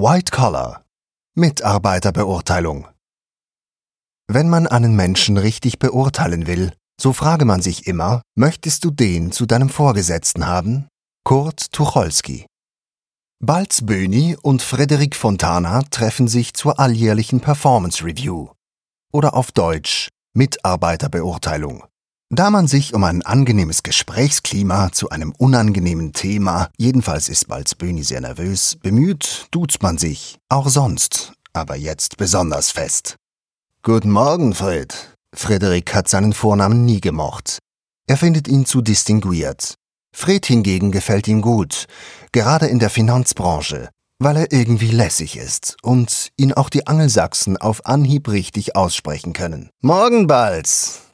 White 0.00 0.30
Collar 0.30 0.84
Mitarbeiterbeurteilung 1.34 2.86
Wenn 4.28 4.48
man 4.48 4.68
einen 4.68 4.94
Menschen 4.94 5.36
richtig 5.36 5.80
beurteilen 5.80 6.46
will, 6.46 6.72
so 7.00 7.12
frage 7.12 7.44
man 7.44 7.62
sich 7.62 7.88
immer, 7.88 8.22
möchtest 8.36 8.84
du 8.84 8.92
den 8.92 9.32
zu 9.32 9.44
deinem 9.44 9.68
Vorgesetzten 9.68 10.46
haben? 10.46 10.86
Kurt 11.24 11.72
Tucholsky 11.72 12.46
Balz 13.44 13.84
Böhni 13.84 14.36
und 14.40 14.62
Frederik 14.62 15.16
Fontana 15.16 15.82
treffen 15.90 16.28
sich 16.28 16.54
zur 16.54 16.78
alljährlichen 16.78 17.40
Performance 17.40 18.04
Review 18.04 18.50
oder 19.12 19.34
auf 19.34 19.50
Deutsch 19.50 20.10
Mitarbeiterbeurteilung. 20.32 21.82
Da 22.30 22.50
man 22.50 22.66
sich 22.66 22.92
um 22.92 23.04
ein 23.04 23.22
angenehmes 23.22 23.82
Gesprächsklima 23.82 24.92
zu 24.92 25.08
einem 25.08 25.32
unangenehmen 25.38 26.12
Thema, 26.12 26.68
jedenfalls 26.76 27.30
ist 27.30 27.48
Balzböni 27.48 28.04
sehr 28.04 28.20
nervös, 28.20 28.76
bemüht, 28.82 29.46
duzt 29.50 29.82
man 29.82 29.96
sich, 29.96 30.36
auch 30.50 30.68
sonst, 30.68 31.32
aber 31.54 31.74
jetzt 31.76 32.18
besonders 32.18 32.70
fest. 32.70 33.16
Guten 33.82 34.10
Morgen, 34.10 34.54
Fred. 34.54 35.16
Frederik 35.34 35.94
hat 35.94 36.08
seinen 36.08 36.34
Vornamen 36.34 36.84
nie 36.84 37.00
gemocht. 37.00 37.60
Er 38.06 38.18
findet 38.18 38.46
ihn 38.46 38.66
zu 38.66 38.82
distinguiert. 38.82 39.76
Fred 40.14 40.44
hingegen 40.44 40.92
gefällt 40.92 41.28
ihm 41.28 41.40
gut, 41.40 41.86
gerade 42.32 42.66
in 42.66 42.78
der 42.78 42.90
Finanzbranche, 42.90 43.88
weil 44.18 44.36
er 44.36 44.52
irgendwie 44.52 44.90
lässig 44.90 45.38
ist 45.38 45.78
und 45.82 46.28
ihn 46.36 46.52
auch 46.52 46.68
die 46.68 46.86
Angelsachsen 46.86 47.56
auf 47.56 47.86
Anhieb 47.86 48.28
richtig 48.28 48.76
aussprechen 48.76 49.32
können. 49.32 49.70
Morgen, 49.80 50.26
Balz. 50.26 51.07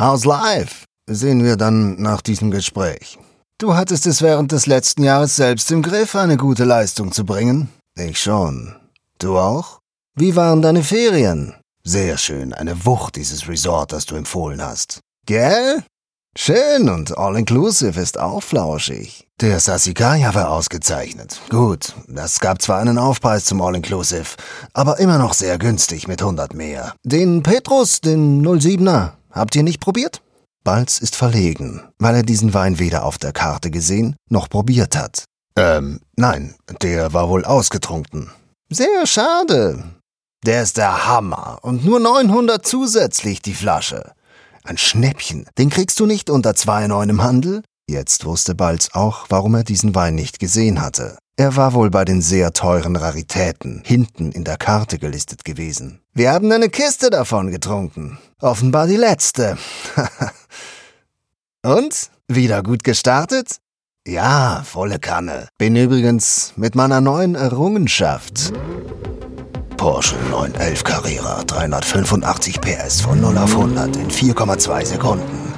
How's 0.00 0.24
life? 0.24 0.84
Sehen 1.10 1.42
wir 1.42 1.56
dann 1.56 2.00
nach 2.00 2.22
diesem 2.22 2.52
Gespräch. 2.52 3.18
Du 3.58 3.74
hattest 3.74 4.06
es 4.06 4.22
während 4.22 4.52
des 4.52 4.66
letzten 4.66 5.02
Jahres 5.02 5.34
selbst 5.34 5.72
im 5.72 5.82
Griff, 5.82 6.14
eine 6.14 6.36
gute 6.36 6.62
Leistung 6.62 7.10
zu 7.10 7.24
bringen. 7.24 7.68
Ich 7.98 8.20
schon. 8.20 8.76
Du 9.18 9.36
auch? 9.36 9.80
Wie 10.14 10.36
waren 10.36 10.62
deine 10.62 10.84
Ferien? 10.84 11.54
Sehr 11.82 12.16
schön, 12.16 12.54
eine 12.54 12.86
Wucht 12.86 13.16
dieses 13.16 13.48
Resort, 13.48 13.90
das 13.90 14.06
du 14.06 14.14
empfohlen 14.14 14.62
hast. 14.62 15.00
Gell? 15.26 15.82
Schön 16.36 16.88
und 16.88 17.18
all-inclusive 17.18 18.00
ist 18.00 18.20
auch 18.20 18.44
flauschig. 18.44 19.26
Der 19.40 19.58
Sasikaya 19.58 20.32
war 20.32 20.50
ausgezeichnet. 20.50 21.40
Gut, 21.48 21.94
das 22.06 22.38
gab 22.38 22.62
zwar 22.62 22.78
einen 22.78 22.98
Aufpreis 22.98 23.46
zum 23.46 23.60
All-Inclusive, 23.60 24.36
aber 24.74 25.00
immer 25.00 25.18
noch 25.18 25.34
sehr 25.34 25.58
günstig 25.58 26.06
mit 26.06 26.22
100 26.22 26.54
mehr. 26.54 26.94
Den 27.02 27.42
Petrus, 27.42 28.00
den 28.00 28.46
07er, 28.46 29.14
Habt 29.38 29.54
ihr 29.54 29.62
nicht 29.62 29.80
probiert? 29.80 30.20
Balz 30.64 30.98
ist 30.98 31.14
verlegen, 31.14 31.82
weil 31.98 32.16
er 32.16 32.22
diesen 32.24 32.54
Wein 32.54 32.80
weder 32.80 33.04
auf 33.04 33.18
der 33.18 33.32
Karte 33.32 33.70
gesehen 33.70 34.16
noch 34.28 34.50
probiert 34.50 34.96
hat. 34.96 35.24
Ähm, 35.56 36.00
nein, 36.16 36.56
der 36.82 37.12
war 37.12 37.28
wohl 37.28 37.44
ausgetrunken. 37.44 38.30
Sehr 38.68 39.06
schade. 39.06 39.84
Der 40.44 40.62
ist 40.62 40.76
der 40.76 41.06
Hammer 41.06 41.58
und 41.62 41.84
nur 41.84 42.00
900 42.00 42.66
zusätzlich 42.66 43.40
die 43.40 43.54
Flasche. 43.54 44.12
Ein 44.64 44.76
Schnäppchen, 44.76 45.46
den 45.56 45.70
kriegst 45.70 46.00
du 46.00 46.06
nicht 46.06 46.30
unter 46.30 46.50
2,9 46.50 47.08
im 47.08 47.22
Handel? 47.22 47.62
Jetzt 47.88 48.24
wusste 48.24 48.56
Balz 48.56 48.90
auch, 48.92 49.26
warum 49.28 49.54
er 49.54 49.64
diesen 49.64 49.94
Wein 49.94 50.16
nicht 50.16 50.40
gesehen 50.40 50.80
hatte. 50.80 51.16
Er 51.40 51.54
war 51.54 51.72
wohl 51.72 51.88
bei 51.88 52.04
den 52.04 52.20
sehr 52.20 52.52
teuren 52.52 52.96
Raritäten 52.96 53.80
hinten 53.84 54.32
in 54.32 54.42
der 54.42 54.56
Karte 54.56 54.98
gelistet 54.98 55.44
gewesen. 55.44 56.00
Wir 56.12 56.32
haben 56.32 56.50
eine 56.50 56.68
Kiste 56.68 57.10
davon 57.10 57.52
getrunken. 57.52 58.18
Offenbar 58.40 58.88
die 58.88 58.96
letzte. 58.96 59.56
Und? 61.64 62.10
Wieder 62.26 62.64
gut 62.64 62.82
gestartet? 62.82 63.58
Ja, 64.04 64.64
volle 64.64 64.98
Kanne. 64.98 65.46
Bin 65.58 65.76
übrigens 65.76 66.54
mit 66.56 66.74
meiner 66.74 67.00
neuen 67.00 67.36
Errungenschaft. 67.36 68.52
Porsche 69.76 70.16
911 70.32 70.82
Carrera, 70.82 71.44
385 71.44 72.60
PS 72.60 73.00
von 73.00 73.20
0 73.20 73.38
auf 73.38 73.52
100 73.52 73.94
in 73.94 74.10
4,2 74.10 74.84
Sekunden. 74.84 75.54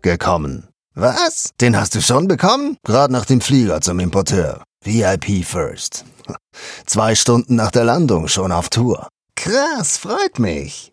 Gekommen. 0.00 0.73
Was? 0.96 1.50
Den 1.60 1.76
hast 1.76 1.96
du 1.96 2.00
schon 2.00 2.28
bekommen? 2.28 2.76
Gerade 2.84 3.12
nach 3.12 3.24
dem 3.24 3.40
Flieger 3.40 3.80
zum 3.80 3.98
Importeur. 3.98 4.62
VIP 4.84 5.44
First. 5.44 6.04
Zwei 6.86 7.16
Stunden 7.16 7.56
nach 7.56 7.72
der 7.72 7.82
Landung 7.82 8.28
schon 8.28 8.52
auf 8.52 8.68
Tour. 8.68 9.08
Krass, 9.34 9.96
freut 9.96 10.38
mich. 10.38 10.92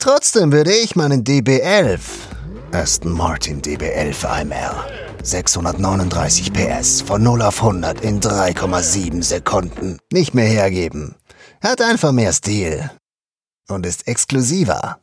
Trotzdem 0.00 0.50
würde 0.50 0.72
ich 0.72 0.96
meinen 0.96 1.22
DB11, 1.22 2.00
Aston 2.72 3.12
Martin 3.12 3.62
DB11 3.62 4.24
AMR, 4.26 4.86
639 5.22 6.52
PS 6.52 7.00
von 7.02 7.22
0 7.22 7.42
auf 7.42 7.62
100 7.62 8.00
in 8.00 8.20
3,7 8.20 9.22
Sekunden 9.22 9.98
nicht 10.12 10.34
mehr 10.34 10.46
hergeben. 10.48 11.14
Hat 11.62 11.80
einfach 11.80 12.10
mehr 12.10 12.32
Stil. 12.32 12.90
Und 13.68 13.86
ist 13.86 14.08
exklusiver. 14.08 14.98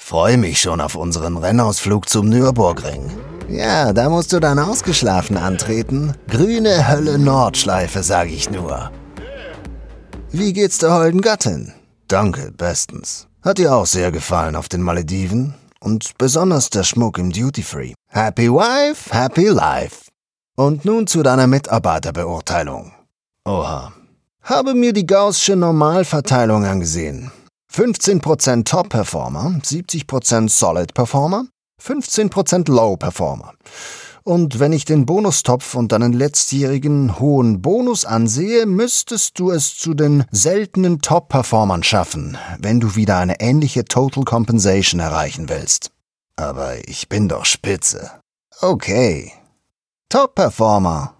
Freue 0.00 0.36
mich 0.36 0.60
schon 0.60 0.80
auf 0.80 0.96
unseren 0.96 1.36
Rennausflug 1.36 2.08
zum 2.08 2.28
Nürburgring. 2.28 3.10
Ja, 3.48 3.94
da 3.94 4.10
musst 4.10 4.32
du 4.32 4.40
dann 4.40 4.58
ausgeschlafen 4.58 5.38
antreten. 5.38 6.14
Grüne 6.28 6.88
Hölle 6.88 7.18
Nordschleife, 7.18 8.02
sag 8.02 8.28
ich 8.28 8.50
nur. 8.50 8.90
Wie 10.30 10.52
geht's 10.52 10.78
der 10.78 10.92
holden 10.92 11.22
Gattin? 11.22 11.72
Danke, 12.08 12.52
bestens. 12.52 13.26
Hat 13.42 13.56
dir 13.56 13.74
auch 13.74 13.86
sehr 13.86 14.12
gefallen 14.12 14.54
auf 14.54 14.68
den 14.68 14.82
Malediven? 14.82 15.54
Und 15.80 16.18
besonders 16.18 16.68
der 16.68 16.82
Schmuck 16.84 17.18
im 17.18 17.32
Duty 17.32 17.62
Free. 17.62 17.94
Happy 18.08 18.52
Wife, 18.52 19.14
Happy 19.14 19.46
Life. 19.46 20.10
Und 20.56 20.84
nun 20.84 21.06
zu 21.06 21.22
deiner 21.22 21.46
Mitarbeiterbeurteilung. 21.46 22.92
Oha. 23.46 23.92
Habe 24.42 24.74
mir 24.74 24.92
die 24.92 25.06
Gaußsche 25.06 25.56
Normalverteilung 25.56 26.66
angesehen. 26.66 27.30
15% 27.72 28.64
Top-Performer, 28.64 29.60
70% 29.62 30.48
Solid-Performer, 30.50 31.46
15% 31.82 32.70
Low 32.70 32.96
Performer. 32.96 33.54
Und 34.28 34.60
wenn 34.60 34.74
ich 34.74 34.84
den 34.84 35.06
Bonustopf 35.06 35.74
und 35.74 35.90
deinen 35.90 36.12
letztjährigen 36.12 37.18
hohen 37.18 37.62
Bonus 37.62 38.04
ansehe, 38.04 38.66
müsstest 38.66 39.38
du 39.38 39.50
es 39.50 39.74
zu 39.78 39.94
den 39.94 40.24
seltenen 40.30 41.00
Top-Performern 41.00 41.82
schaffen, 41.82 42.36
wenn 42.58 42.78
du 42.78 42.94
wieder 42.94 43.16
eine 43.16 43.40
ähnliche 43.40 43.86
Total 43.86 44.24
Compensation 44.24 45.00
erreichen 45.00 45.48
willst. 45.48 45.92
Aber 46.36 46.86
ich 46.86 47.08
bin 47.08 47.28
doch 47.28 47.46
spitze. 47.46 48.10
Okay. 48.60 49.32
Top-Performer. 50.10 51.14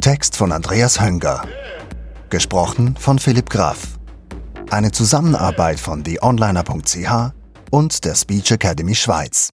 Text 0.00 0.34
von 0.34 0.50
Andreas 0.50 0.98
Hönger. 0.98 1.42
Gesprochen 2.30 2.96
von 2.98 3.18
Philipp 3.18 3.50
Graf. 3.50 3.98
Eine 4.70 4.92
Zusammenarbeit 4.92 5.78
von 5.78 6.04
theonliner.ch 6.04 7.37
und 7.70 8.04
der 8.04 8.14
Speech 8.14 8.50
Academy 8.50 8.94
Schweiz. 8.94 9.50